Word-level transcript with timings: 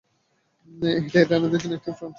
এটি 0.99 1.17
ইরানীদের 1.23 1.59
জন্য 1.63 1.73
একটি 1.77 1.91
ফ্রন্ট। 1.97 2.09